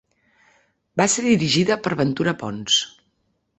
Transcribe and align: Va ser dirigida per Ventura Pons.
Va 1.01 1.07
ser 1.17 1.25
dirigida 1.27 1.79
per 1.89 1.93
Ventura 2.01 2.35
Pons. 2.43 2.83